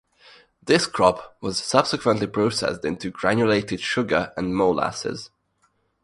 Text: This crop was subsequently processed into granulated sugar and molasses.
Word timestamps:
This 0.63 0.87
crop 0.87 1.37
was 1.41 1.59
subsequently 1.63 2.25
processed 2.25 2.83
into 2.83 3.11
granulated 3.11 3.79
sugar 3.81 4.33
and 4.35 4.55
molasses. 4.57 5.29